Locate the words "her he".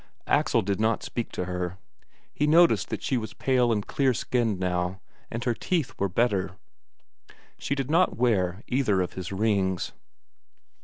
1.45-2.47